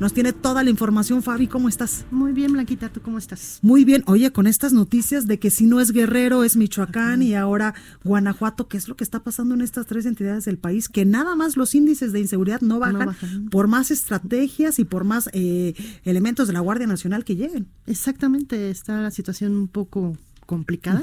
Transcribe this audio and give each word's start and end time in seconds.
Nos 0.00 0.12
tiene 0.12 0.32
toda 0.32 0.62
la 0.62 0.70
información, 0.70 1.24
Fabi, 1.24 1.48
¿cómo 1.48 1.68
estás? 1.68 2.04
Muy 2.12 2.32
bien, 2.32 2.52
Blanquita, 2.52 2.88
¿tú 2.88 3.00
cómo 3.02 3.18
estás? 3.18 3.58
Muy 3.62 3.84
bien. 3.84 4.04
Oye, 4.06 4.30
con 4.30 4.46
estas 4.46 4.72
noticias 4.72 5.26
de 5.26 5.40
que 5.40 5.50
si 5.50 5.66
no 5.66 5.80
es 5.80 5.90
Guerrero, 5.90 6.44
es 6.44 6.56
Michoacán 6.56 7.20
y 7.20 7.34
ahora 7.34 7.74
Guanajuato, 8.04 8.68
¿qué 8.68 8.76
es 8.76 8.86
lo 8.86 8.94
que 8.96 9.02
está 9.02 9.24
pasando 9.24 9.54
en 9.54 9.60
estas 9.60 9.86
tres 9.86 10.06
entidades 10.06 10.44
del 10.44 10.56
país? 10.56 10.88
Que 10.88 11.04
nada 11.04 11.34
más 11.34 11.56
los 11.56 11.74
índices 11.74 12.12
de 12.12 12.20
inseguridad 12.20 12.60
no 12.60 12.78
bajan, 12.78 12.98
No 13.00 13.06
bajan. 13.06 13.48
por 13.50 13.66
más 13.66 13.90
estrategias 13.90 14.78
y 14.78 14.84
por 14.84 15.02
más 15.02 15.28
eh, 15.32 15.74
elementos 16.04 16.46
de 16.46 16.52
la 16.52 16.60
Guardia 16.60 16.86
Nacional 16.86 17.24
que 17.24 17.34
lleguen. 17.34 17.66
Exactamente, 17.86 18.70
está 18.70 19.00
la 19.02 19.10
situación 19.10 19.56
un 19.56 19.66
poco 19.66 20.16
complicada 20.46 21.02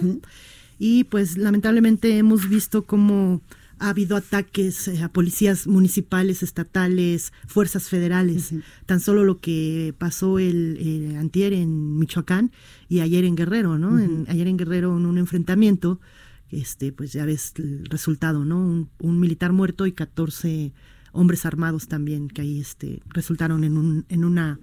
y 0.80 1.04
pues 1.04 1.38
lamentablemente 1.38 2.18
hemos 2.18 2.48
visto 2.48 2.86
cómo 2.86 3.42
ha 3.80 3.90
habido 3.90 4.16
ataques 4.16 4.88
eh, 4.88 5.04
a 5.04 5.10
policías 5.10 5.68
municipales, 5.68 6.44
estatales, 6.44 7.34
fuerzas 7.48 7.90
federales. 7.90 8.54
Tan 8.86 9.00
solo 9.00 9.24
lo 9.24 9.40
que 9.40 9.94
pasó 9.98 10.40
el, 10.40 10.78
eh, 10.80 11.18
antier 11.18 11.54
en 11.54 11.98
Michoacán 12.00 12.52
y 12.90 13.00
ayer 13.02 13.26
en 13.26 13.36
Guerrero, 13.36 13.78
¿no? 13.78 14.00
En- 14.00 14.26
ayer 14.30 14.48
en 14.48 14.58
Guerrero 14.58 14.96
en 14.98 15.06
un 15.06 15.18
enfrentamiento, 15.18 16.00
este, 16.52 16.92
pues 16.92 17.12
ya 17.14 17.26
ves 17.26 17.54
el 17.58 17.86
resultado, 17.86 18.46
¿no? 18.46 18.58
Un, 18.60 18.90
un 19.00 19.20
militar 19.20 19.52
muerto 19.52 19.86
y 19.86 19.92
14 19.92 20.72
hombres 21.12 21.46
armados 21.46 21.88
también 21.88 22.28
que 22.30 22.42
ahí 22.42 22.60
este, 22.60 23.02
resultaron 23.08 23.64
en, 23.64 23.78
un, 23.78 24.06
en 24.10 24.24
una... 24.26 24.60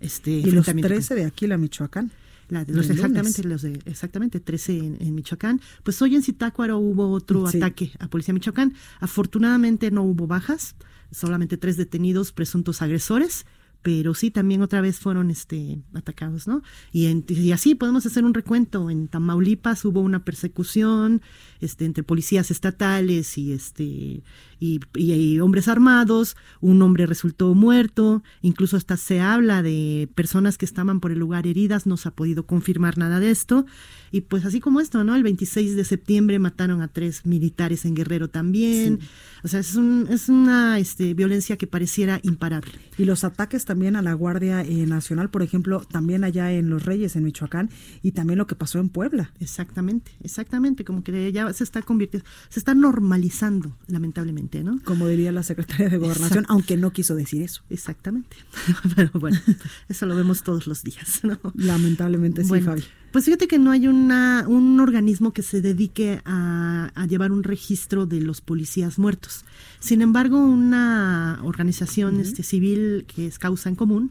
Este, 0.00 0.30
Y 0.32 0.42
los 0.44 0.54
enfrentamiento. 0.68 0.88
13 0.88 1.14
de 1.14 1.24
Aquila, 1.24 1.56
Michoacán. 1.56 2.10
La 2.48 2.64
de 2.64 2.72
los 2.74 2.88
del 2.88 2.96
exactamente, 2.98 3.44
los 3.44 3.62
de 3.62 3.80
exactamente 3.86 4.40
13 4.40 4.78
en, 4.78 4.96
en 5.00 5.14
Michoacán. 5.14 5.60
Pues 5.82 6.00
hoy 6.02 6.14
en 6.14 6.22
Zitácuaro 6.22 6.78
hubo 6.78 7.10
otro 7.10 7.46
Sí. 7.50 7.58
ataque 7.58 7.92
a 7.98 8.08
policía 8.08 8.32
de 8.32 8.40
Michoacán. 8.40 8.74
Afortunadamente 9.00 9.90
no 9.90 10.02
hubo 10.02 10.26
bajas, 10.26 10.74
solamente 11.10 11.56
tres 11.56 11.76
detenidos 11.76 12.32
presuntos 12.32 12.82
agresores, 12.82 13.46
pero 13.82 14.14
sí 14.14 14.30
también 14.30 14.62
otra 14.62 14.80
vez 14.80 14.98
fueron 14.98 15.30
este 15.30 15.78
atacados, 15.92 16.46
¿no? 16.48 16.62
Y, 16.90 17.06
en- 17.06 17.24
y 17.28 17.52
así 17.52 17.74
podemos 17.74 18.06
hacer 18.06 18.24
un 18.24 18.32
recuento. 18.32 18.88
En 18.88 19.08
Tamaulipas 19.08 19.84
hubo 19.84 20.00
una 20.00 20.24
persecución 20.24 21.20
este 21.60 21.84
entre 21.84 22.02
policías 22.02 22.50
estatales 22.50 23.36
y 23.36 23.52
este 23.52 24.22
y, 24.64 24.80
y- 24.94 25.40
hombres 25.40 25.68
armados, 25.68 26.36
un 26.60 26.80
hombre 26.82 27.06
resultó 27.06 27.54
muerto, 27.54 28.22
incluso 28.40 28.76
hasta 28.76 28.96
se 28.96 29.20
habla 29.20 29.62
de 29.62 30.08
personas 30.14 30.56
que 30.58 30.64
estaban 30.64 31.00
por 31.00 31.12
el 31.12 31.18
lugar 31.18 31.46
heridas, 31.46 31.86
no 31.86 31.96
se 31.96 32.08
ha 32.08 32.12
podido 32.12 32.46
confirmar 32.46 32.96
nada 32.98 33.20
de 33.20 33.30
esto. 33.30 33.66
Y 34.10 34.20
pues 34.22 34.44
así 34.44 34.60
como 34.60 34.80
esto, 34.80 35.02
¿no? 35.02 35.16
El 35.16 35.24
26 35.24 35.74
de 35.74 35.84
septiembre 35.84 36.38
mataron 36.38 36.80
a 36.82 36.88
tres 36.88 37.26
militares 37.26 37.84
en 37.84 37.94
Guerrero 37.94 38.28
también. 38.28 39.00
O 39.42 39.48
sea, 39.48 39.58
es, 39.60 39.74
un- 39.74 40.06
es 40.08 40.28
una 40.28 40.78
este, 40.78 41.14
violencia 41.14 41.56
que 41.56 41.66
pareciera 41.66 42.20
imparable. 42.22 42.72
Y 42.96 43.04
los 43.06 43.24
ataques 43.24 43.64
también 43.64 43.96
a 43.96 44.02
la 44.02 44.12
Guardia 44.14 44.62
eh, 44.62 44.86
Nacional, 44.86 45.30
por 45.30 45.42
ejemplo, 45.42 45.80
también 45.90 46.22
allá 46.22 46.52
en 46.52 46.70
Los 46.70 46.84
Reyes, 46.84 47.16
en 47.16 47.24
Michoacán, 47.24 47.70
y 48.02 48.12
también 48.12 48.38
lo 48.38 48.46
que 48.46 48.54
pasó 48.54 48.78
en 48.78 48.88
Puebla. 48.88 49.32
Exactamente, 49.40 50.12
exactamente, 50.22 50.84
como 50.84 51.02
que 51.02 51.32
ya 51.32 51.52
se 51.52 51.64
está 51.64 51.82
convirtiendo, 51.82 52.26
se 52.50 52.60
está 52.60 52.72
normalizando, 52.74 53.76
lamentablemente, 53.88 54.53
¿no? 54.62 54.80
Como 54.84 55.08
diría 55.08 55.32
la 55.32 55.42
secretaria 55.42 55.88
de 55.88 55.98
Gobernación, 55.98 56.40
Exacto. 56.40 56.52
aunque 56.52 56.76
no 56.76 56.92
quiso 56.92 57.14
decir 57.14 57.42
eso. 57.42 57.62
Exactamente. 57.70 58.36
Pero 58.96 59.10
bueno, 59.14 59.40
eso 59.88 60.06
lo 60.06 60.14
vemos 60.14 60.42
todos 60.42 60.66
los 60.66 60.82
días, 60.82 61.20
¿no? 61.24 61.38
Lamentablemente 61.54 62.42
sí, 62.42 62.48
Bueno, 62.48 62.66
Fabi. 62.66 62.84
Pues 63.12 63.24
fíjate 63.26 63.46
que 63.46 63.58
no 63.58 63.70
hay 63.70 63.86
una, 63.86 64.44
un 64.48 64.80
organismo 64.80 65.32
que 65.32 65.42
se 65.42 65.60
dedique 65.60 66.20
a, 66.24 66.90
a 66.94 67.06
llevar 67.06 67.32
un 67.32 67.44
registro 67.44 68.06
de 68.06 68.20
los 68.20 68.40
policías 68.40 68.98
muertos. 68.98 69.44
Sin 69.78 70.02
embargo, 70.02 70.38
una 70.38 71.40
organización 71.42 72.20
este, 72.20 72.42
civil 72.42 73.06
que 73.06 73.26
es 73.26 73.38
Causa 73.38 73.68
en 73.68 73.76
Común 73.76 74.10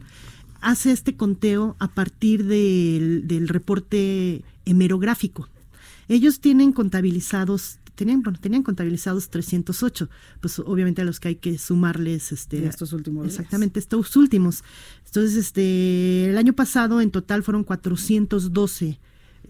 hace 0.62 0.90
este 0.90 1.14
conteo 1.16 1.76
a 1.78 1.88
partir 1.88 2.44
del, 2.46 3.28
del 3.28 3.48
reporte 3.48 4.42
hemerográfico. 4.64 5.48
Ellos 6.08 6.40
tienen 6.40 6.72
contabilizados 6.72 7.78
tenían, 7.94 8.22
bueno, 8.22 8.38
tenían 8.40 8.62
contabilizados 8.62 9.30
308, 9.30 10.08
pues 10.40 10.58
obviamente 10.58 11.02
a 11.02 11.04
los 11.04 11.20
que 11.20 11.28
hay 11.28 11.36
que 11.36 11.58
sumarles 11.58 12.32
este 12.32 12.60
De 12.60 12.68
estos 12.68 12.92
últimos 12.92 13.24
días. 13.24 13.34
exactamente 13.34 13.80
estos 13.80 14.16
últimos. 14.16 14.64
Entonces, 15.06 15.36
este 15.36 16.30
el 16.30 16.38
año 16.38 16.52
pasado 16.52 17.00
en 17.00 17.10
total 17.10 17.42
fueron 17.42 17.64
412 17.64 18.98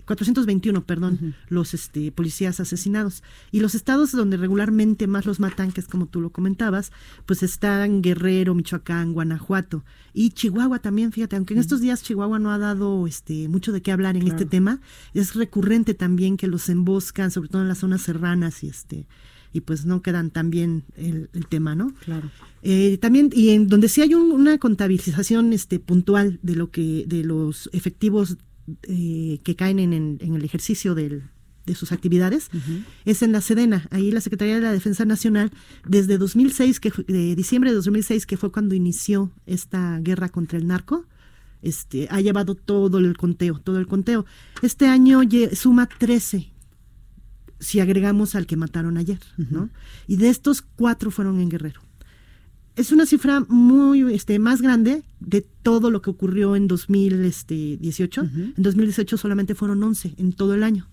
421, 0.06 0.84
perdón, 0.84 1.34
los 1.48 1.74
este, 1.74 2.12
policías 2.12 2.60
asesinados. 2.60 3.22
Y 3.52 3.60
los 3.60 3.74
estados 3.74 4.12
donde 4.12 4.36
regularmente 4.36 5.06
más 5.06 5.24
los 5.26 5.40
matan, 5.40 5.72
que 5.72 5.80
es 5.80 5.88
como 5.88 6.06
tú 6.06 6.20
lo 6.20 6.30
comentabas, 6.30 6.92
pues 7.26 7.42
están 7.42 8.02
Guerrero, 8.02 8.54
Michoacán, 8.54 9.12
Guanajuato 9.12 9.84
y 10.12 10.30
Chihuahua 10.30 10.78
también, 10.78 11.10
fíjate, 11.12 11.36
aunque 11.36 11.54
en 11.54 11.60
estos 11.60 11.80
días 11.80 12.02
Chihuahua 12.02 12.38
no 12.38 12.50
ha 12.52 12.58
dado 12.58 13.06
este, 13.06 13.48
mucho 13.48 13.72
de 13.72 13.82
qué 13.82 13.90
hablar 13.92 14.16
en 14.16 14.28
este 14.28 14.44
tema, 14.46 14.80
es 15.14 15.34
recurrente 15.34 15.94
también 15.94 16.36
que 16.36 16.46
los 16.46 16.68
emboscan, 16.68 17.30
sobre 17.30 17.48
todo 17.48 17.62
en 17.62 17.68
las 17.68 17.78
zonas 17.78 18.02
serranas 18.02 18.62
y 18.62 18.68
este 18.68 19.06
y 19.52 19.60
pues 19.60 19.86
no 19.86 20.02
quedan 20.02 20.30
tan 20.32 20.50
bien 20.50 20.82
el, 20.96 21.30
el 21.32 21.46
tema, 21.46 21.76
¿no? 21.76 21.94
Claro. 22.04 22.28
Eh, 22.62 22.98
también, 22.98 23.30
y 23.32 23.50
en 23.50 23.68
donde 23.68 23.88
sí 23.88 24.00
hay 24.02 24.12
un- 24.12 24.32
una 24.32 24.58
contabilización 24.58 25.52
este, 25.52 25.78
puntual 25.78 26.40
de 26.42 26.56
lo 26.56 26.72
que, 26.72 27.04
de 27.06 27.22
los 27.22 27.70
efectivos 27.72 28.36
eh, 28.84 29.40
que 29.44 29.56
caen 29.56 29.78
en, 29.78 30.18
el 30.20 30.44
ejercicio 30.44 30.94
del- 30.94 31.24
de 31.66 31.74
sus 31.74 31.92
actividades, 31.92 32.50
es 33.06 33.22
en 33.22 33.32
la 33.32 33.40
Sedena, 33.40 33.88
ahí 33.90 34.10
la 34.10 34.20
Secretaría 34.20 34.56
de 34.56 34.60
la 34.60 34.70
Defensa 34.72 35.06
Nacional, 35.06 35.50
desde 35.88 36.18
2006, 36.18 36.78
que 36.78 36.92
de 37.08 37.34
diciembre 37.34 37.70
de 37.70 37.76
2006, 37.76 38.26
que 38.26 38.36
fue 38.36 38.52
cuando 38.52 38.74
inició 38.74 39.30
esta 39.46 39.98
guerra 40.00 40.28
contra 40.28 40.58
el 40.58 40.66
narco, 40.66 41.06
este, 41.62 42.06
ha 42.10 42.20
llevado 42.20 42.54
todo 42.54 42.98
el 42.98 43.16
conteo, 43.16 43.58
todo 43.60 43.78
el 43.78 43.86
conteo. 43.86 44.26
Este 44.60 44.88
año 44.88 45.20
suma 45.54 45.86
13 45.88 46.50
si 47.60 47.80
agregamos 47.80 48.34
al 48.34 48.46
que 48.46 48.56
mataron 48.56 48.98
ayer, 48.98 49.20
¿no? 49.38 49.70
Y 50.06 50.16
de 50.16 50.28
estos 50.28 50.60
cuatro 50.60 51.10
fueron 51.10 51.40
en 51.40 51.48
Guerrero. 51.48 51.80
Es 52.76 52.90
una 52.90 53.06
cifra 53.06 53.40
muy 53.48 54.12
este, 54.12 54.38
más 54.38 54.60
grande 54.60 55.04
de 55.20 55.42
todo 55.42 55.90
lo 55.90 56.02
que 56.02 56.10
ocurrió 56.10 56.56
en 56.56 56.66
2018. 56.66 58.20
En 58.22 58.54
2018 58.56 59.16
solamente 59.16 59.54
fueron 59.54 59.82
11 59.82 60.14
en 60.18 60.32
todo 60.32 60.54
el 60.54 60.64
año. 60.64 60.88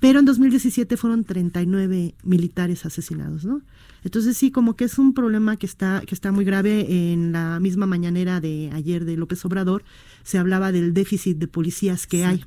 Pero 0.00 0.18
en 0.18 0.24
2017 0.24 0.96
fueron 0.96 1.22
39 1.22 2.16
militares 2.24 2.84
asesinados, 2.84 3.44
¿no? 3.44 3.62
Entonces 4.02 4.36
sí, 4.36 4.50
como 4.50 4.74
que 4.74 4.84
es 4.84 4.98
un 4.98 5.14
problema 5.14 5.56
que 5.56 5.66
está, 5.66 6.02
que 6.04 6.16
está 6.16 6.32
muy 6.32 6.44
grave. 6.44 7.12
En 7.12 7.30
la 7.30 7.60
misma 7.60 7.86
mañanera 7.86 8.40
de 8.40 8.70
ayer 8.72 9.04
de 9.04 9.16
López 9.16 9.44
Obrador 9.44 9.84
se 10.24 10.38
hablaba 10.38 10.72
del 10.72 10.92
déficit 10.92 11.38
de 11.38 11.46
policías 11.46 12.08
que 12.08 12.24
hay. 12.24 12.44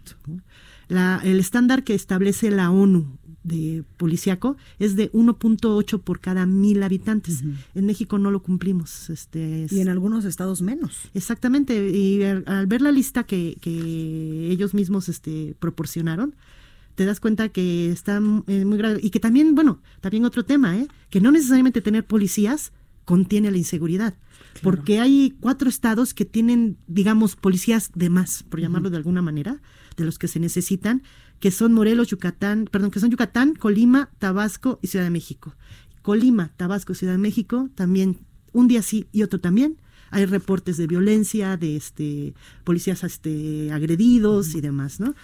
el 0.89 1.39
estándar 1.39 1.85
que 1.85 1.95
establece 1.95 2.51
la 2.51 2.71
ONU 2.71 3.17
de 3.45 3.83
policíaco 3.97 4.57
es 4.79 4.95
de 4.95 5.11
1.8 5.13 6.01
por 6.01 6.19
cada 6.19 6.45
mil 6.45 6.81
habitantes. 6.83 7.43
En 7.75 7.85
México 7.85 8.17
no 8.17 8.31
lo 8.31 8.41
cumplimos. 8.41 9.09
Este, 9.09 9.65
es- 9.65 9.71
Y 9.71 9.79
en 9.81 9.87
algunos 9.89 10.25
estados 10.25 10.61
menos. 10.61 11.09
Exactamente, 11.13 11.89
y 11.89 12.23
al, 12.23 12.43
al 12.47 12.67
ver 12.67 12.81
la 12.81 12.91
lista 12.91 13.23
que, 13.23 13.57
que 13.61 14.49
ellos 14.51 14.73
mismos 14.73 15.09
este, 15.09 15.55
proporcionaron, 15.59 16.35
te 16.95 17.05
das 17.05 17.19
cuenta 17.19 17.49
que 17.49 17.91
está 17.91 18.17
eh, 18.47 18.65
muy 18.65 18.77
grave. 18.77 18.99
Y 19.03 19.09
que 19.11 19.19
también, 19.19 19.53
bueno, 19.53 19.81
también 20.01 20.25
otro 20.25 20.43
tema, 20.45 20.77
¿eh? 20.77 20.87
que 21.09 21.21
no 21.21 21.31
necesariamente 21.31 21.81
tener 21.81 22.05
policías 22.05 22.71
contiene 23.05 23.51
la 23.51 23.57
inseguridad. 23.57 24.15
Porque 24.63 24.99
hay 25.01 25.35
cuatro 25.41 25.67
estados 25.69 26.13
que 26.13 26.23
tienen, 26.23 26.77
digamos, 26.87 27.35
policías 27.35 27.91
de 27.93 28.09
más, 28.09 28.43
por 28.43 28.61
llamarlo 28.61 28.89
de 28.89 28.95
alguna 28.97 29.21
manera, 29.21 29.61
de 29.97 30.05
los 30.05 30.17
que 30.17 30.29
se 30.29 30.39
necesitan, 30.39 31.03
que 31.39 31.51
son 31.51 31.73
Morelos, 31.73 32.07
Yucatán, 32.07 32.67
perdón, 32.71 32.91
que 32.91 32.99
son 32.99 33.11
Yucatán, 33.11 33.55
Colima, 33.55 34.09
Tabasco 34.19 34.79
y 34.81 34.87
Ciudad 34.87 35.05
de 35.05 35.11
México. 35.11 35.55
Colima, 36.01 36.51
Tabasco, 36.57 36.93
Ciudad 36.93 37.13
de 37.13 37.19
México, 37.19 37.69
también 37.75 38.19
un 38.53 38.67
día 38.67 38.81
sí 38.81 39.07
y 39.11 39.23
otro 39.23 39.39
también. 39.39 39.77
Hay 40.11 40.25
reportes 40.25 40.77
de 40.77 40.87
violencia, 40.87 41.57
de 41.57 41.75
este 41.75 42.33
policías 42.63 43.03
este, 43.03 43.71
agredidos 43.71 44.55
y 44.55 44.61
demás, 44.61 44.99
¿no? 44.99 45.15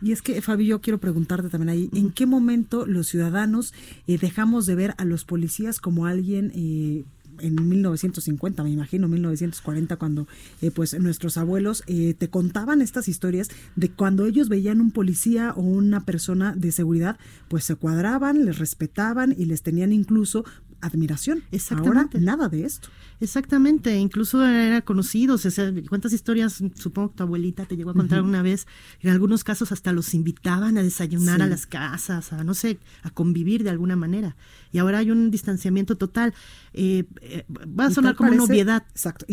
Y 0.00 0.12
es 0.12 0.22
que, 0.22 0.40
Fabi, 0.40 0.66
yo 0.66 0.80
quiero 0.80 0.98
preguntarte 0.98 1.48
también 1.48 1.70
ahí, 1.70 1.90
¿en 1.92 2.12
qué 2.12 2.24
momento 2.24 2.86
los 2.86 3.08
ciudadanos 3.08 3.74
eh, 4.06 4.16
dejamos 4.16 4.64
de 4.66 4.76
ver 4.76 4.94
a 4.96 5.04
los 5.04 5.24
policías 5.24 5.80
como 5.80 6.06
alguien, 6.06 6.52
eh, 6.54 7.04
en 7.40 7.68
1950, 7.68 8.62
me 8.62 8.70
imagino, 8.70 9.08
1940, 9.08 9.96
cuando 9.96 10.26
eh, 10.62 10.70
pues 10.70 10.98
nuestros 10.98 11.36
abuelos 11.36 11.82
eh, 11.86 12.14
te 12.16 12.28
contaban 12.28 12.82
estas 12.82 13.08
historias 13.08 13.48
de 13.76 13.90
cuando 13.90 14.26
ellos 14.26 14.48
veían 14.48 14.80
un 14.80 14.90
policía 14.90 15.52
o 15.56 15.60
una 15.60 16.04
persona 16.04 16.54
de 16.56 16.72
seguridad, 16.72 17.18
pues 17.48 17.64
se 17.64 17.76
cuadraban, 17.76 18.44
les 18.44 18.58
respetaban 18.58 19.34
y 19.36 19.44
les 19.46 19.62
tenían 19.62 19.92
incluso 19.92 20.44
admiración. 20.80 21.42
Exactamente. 21.50 22.18
Ahora 22.18 22.36
nada 22.36 22.48
de 22.48 22.64
esto. 22.64 22.88
Exactamente, 23.20 23.96
incluso 23.98 24.46
era 24.46 24.80
conocido, 24.82 25.34
o 25.34 25.38
sea, 25.38 25.72
cuántas 25.88 26.12
historias, 26.12 26.62
supongo 26.74 27.10
que 27.10 27.16
tu 27.16 27.22
abuelita 27.24 27.64
te 27.64 27.76
llegó 27.76 27.90
a 27.90 27.94
contar 27.94 28.22
una 28.22 28.42
vez, 28.42 28.68
en 29.00 29.10
algunos 29.10 29.42
casos 29.42 29.72
hasta 29.72 29.92
los 29.92 30.14
invitaban 30.14 30.78
a 30.78 30.84
desayunar 30.84 31.42
a 31.42 31.48
las 31.48 31.66
casas, 31.66 32.32
a 32.32 32.44
no 32.44 32.54
sé, 32.54 32.78
a 33.02 33.10
convivir 33.10 33.64
de 33.64 33.70
alguna 33.70 33.96
manera. 33.96 34.36
Y 34.70 34.78
ahora 34.78 34.98
hay 34.98 35.10
un 35.10 35.30
distanciamiento 35.30 35.96
total. 35.96 36.34
Eh, 36.74 37.04
eh, 37.22 37.44
va 37.48 37.86
a 37.86 37.90
sonar 37.90 38.14
como 38.14 38.30
una 38.30 38.44
obviedad, 38.44 38.84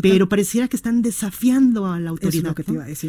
pero 0.01 0.29
pareciera 0.29 0.67
que 0.67 0.77
están 0.77 1.01
desafiando 1.01 1.85
a 1.85 1.99
la 1.99 2.09
autoridad. 2.09 2.55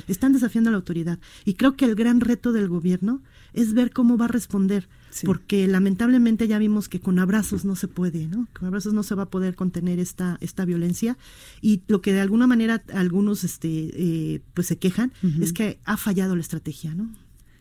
Están 0.09 0.33
desafiando 0.33 0.69
a 0.69 0.73
la 0.73 0.79
autoridad. 0.79 1.19
Y 1.45 1.55
creo 1.55 1.77
que 1.77 1.85
el 1.85 1.95
gran 1.95 2.21
reto 2.21 2.53
del 2.53 2.69
gobierno 2.69 3.23
es 3.57 3.75
ver 3.75 3.91
cómo 3.91 4.17
va 4.17 4.27
a 4.27 4.29
responder 4.29 4.89
porque 5.25 5.67
lamentablemente 5.67 6.47
ya 6.47 6.59
vimos 6.59 6.89
que 6.89 7.01
con 7.01 7.19
abrazos 7.19 7.65
no 7.65 7.75
se 7.75 7.89
puede, 7.89 8.27
¿no? 8.27 8.49
Con 8.53 8.67
abrazos 8.67 8.93
no 8.93 9.03
se 9.03 9.15
va 9.15 9.25
a 9.25 9.31
poder 9.31 9.55
contener 9.55 9.99
esta, 9.99 10.37
esta 10.41 10.65
violencia 10.65 11.17
y 11.63 11.83
lo 11.89 12.03
que 12.03 12.13
de 12.13 12.21
alguna 12.21 12.47
manera 12.47 12.83
algunos 12.93 13.45
este, 13.45 13.69
eh, 13.69 14.43
pues 14.53 14.67
se 14.67 14.77
quejan 14.77 15.13
es 15.41 15.53
que 15.53 15.79
ha 15.85 15.97
fallado 15.97 16.35
la 16.35 16.43
estrategia, 16.43 16.95
¿no? 16.95 17.09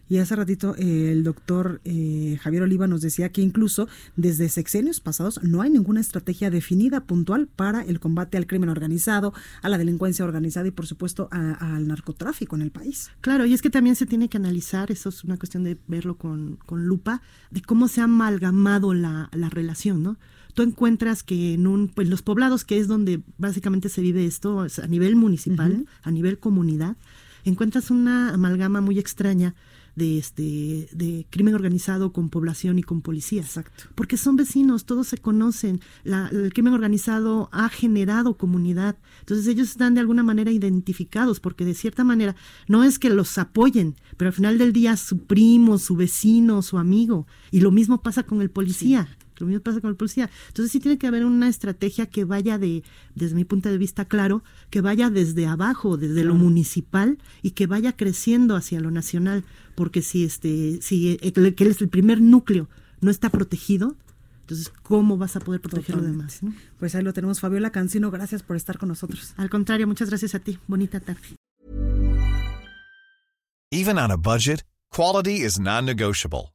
Y 0.07 0.17
hace 0.17 0.35
ratito 0.35 0.75
eh, 0.77 1.11
el 1.11 1.23
doctor 1.23 1.81
eh, 1.83 2.37
Javier 2.41 2.63
Oliva 2.63 2.87
nos 2.87 3.01
decía 3.01 3.29
que 3.29 3.41
incluso 3.41 3.87
desde 4.15 4.49
sexenios 4.49 4.99
pasados 4.99 5.39
no 5.43 5.61
hay 5.61 5.69
ninguna 5.69 5.99
estrategia 5.99 6.51
definida, 6.51 7.05
puntual, 7.05 7.47
para 7.47 7.81
el 7.81 7.99
combate 7.99 8.37
al 8.37 8.45
crimen 8.45 8.69
organizado, 8.69 9.33
a 9.61 9.69
la 9.69 9.77
delincuencia 9.77 10.23
organizada 10.25 10.67
y 10.67 10.71
por 10.71 10.85
supuesto 10.85 11.27
al 11.31 11.87
narcotráfico 11.87 12.55
en 12.55 12.61
el 12.61 12.71
país. 12.71 13.09
Claro, 13.21 13.45
y 13.45 13.53
es 13.53 13.61
que 13.61 13.69
también 13.69 13.95
se 13.95 14.05
tiene 14.05 14.29
que 14.29 14.37
analizar, 14.37 14.91
eso 14.91 15.09
es 15.09 15.23
una 15.23 15.37
cuestión 15.37 15.63
de 15.63 15.77
verlo 15.87 16.17
con, 16.17 16.57
con 16.65 16.85
lupa, 16.85 17.21
de 17.49 17.61
cómo 17.61 17.87
se 17.87 18.01
ha 18.01 18.05
amalgamado 18.05 18.93
la, 18.93 19.29
la 19.33 19.49
relación, 19.49 20.03
¿no? 20.03 20.17
tú 20.55 20.63
encuentras 20.63 21.21
que 21.21 21.53
en 21.53 21.67
un, 21.67 21.89
pues 21.89 22.07
los 22.07 22.21
poblados, 22.21 22.63
que 22.63 22.79
es 22.79 22.87
donde 22.87 23.21
básicamente 23.37 23.89
se 23.89 24.01
vive 24.01 24.25
esto, 24.25 24.61
a 24.61 24.87
nivel 24.87 25.15
municipal, 25.15 25.85
a 26.01 26.11
nivel 26.11 26.39
comunidad, 26.39 26.95
encuentras 27.43 27.91
una 27.91 28.33
amalgama 28.33 28.81
muy 28.81 28.97
extraña 28.97 29.53
de 29.95 30.17
este 30.17 30.89
de 30.91 31.25
crimen 31.29 31.55
organizado 31.55 32.11
con 32.11 32.29
población 32.29 32.79
y 32.79 32.83
con 32.83 33.01
policía. 33.01 33.41
Exacto. 33.41 33.85
Porque 33.95 34.17
son 34.17 34.35
vecinos, 34.35 34.85
todos 34.85 35.07
se 35.07 35.17
conocen. 35.17 35.81
La, 36.03 36.27
el 36.27 36.53
crimen 36.53 36.73
organizado 36.73 37.49
ha 37.51 37.69
generado 37.69 38.37
comunidad. 38.37 38.97
Entonces 39.21 39.47
ellos 39.47 39.69
están 39.69 39.93
de 39.93 40.01
alguna 40.01 40.23
manera 40.23 40.51
identificados 40.51 41.39
porque 41.39 41.65
de 41.65 41.73
cierta 41.73 42.03
manera 42.03 42.35
no 42.67 42.83
es 42.83 42.99
que 42.99 43.09
los 43.09 43.37
apoyen, 43.37 43.95
pero 44.17 44.29
al 44.29 44.33
final 44.33 44.57
del 44.57 44.73
día 44.73 44.97
su 44.97 45.19
primo, 45.19 45.77
su 45.77 45.95
vecino, 45.95 46.61
su 46.61 46.77
amigo. 46.77 47.27
Y 47.51 47.61
lo 47.61 47.71
mismo 47.71 48.01
pasa 48.01 48.23
con 48.23 48.41
el 48.41 48.49
policía. 48.49 49.07
Lo 49.37 49.47
mismo 49.47 49.61
pasa 49.61 49.81
con 49.81 49.89
el 49.89 49.95
policía. 49.95 50.29
Entonces 50.47 50.71
sí 50.71 50.79
tiene 50.79 50.97
que 50.97 51.07
haber 51.07 51.25
una 51.25 51.47
estrategia 51.47 52.05
que 52.05 52.25
vaya 52.25 52.57
de, 52.57 52.83
desde 53.15 53.35
mi 53.35 53.45
punto 53.45 53.69
de 53.69 53.77
vista 53.77 54.05
claro, 54.05 54.43
que 54.69 54.81
vaya 54.81 55.09
desde 55.09 55.45
abajo, 55.45 55.97
desde 55.97 56.23
lo 56.23 56.35
municipal 56.35 57.17
y 57.41 57.51
que 57.51 57.67
vaya 57.67 57.95
creciendo 57.95 58.55
hacia 58.55 58.79
lo 58.79 58.91
nacional, 58.91 59.43
porque 59.75 60.01
si 60.01 60.23
este, 60.23 60.79
si 60.81 61.17
el, 61.21 61.55
que 61.55 61.63
es 61.65 61.81
el 61.81 61.89
primer 61.89 62.21
núcleo 62.21 62.69
no 63.01 63.11
está 63.11 63.29
protegido, 63.29 63.95
entonces, 64.41 64.71
¿cómo 64.83 65.17
vas 65.17 65.35
a 65.35 65.39
poder 65.39 65.59
proteger 65.59 65.95
lo 65.95 66.03
demás? 66.03 66.41
Pues 66.77 66.93
ahí 66.93 67.03
lo 67.03 67.13
tenemos. 67.13 67.39
Fabiola 67.39 67.71
Cancino, 67.71 68.11
gracias 68.11 68.43
por 68.43 68.55
estar 68.55 68.77
con 68.77 68.89
nosotros. 68.89 69.33
Al 69.37 69.49
contrario, 69.49 69.87
muchas 69.87 70.09
gracias 70.09 70.35
a 70.35 70.39
ti. 70.39 70.59
Bonita 70.67 70.99
tarde. 70.99 71.35
Even 73.71 73.97
on 73.97 74.11
a 74.11 74.17
budget, 74.17 74.63
quality 74.91 75.41
is 75.41 75.59
non-negotiable. 75.59 76.54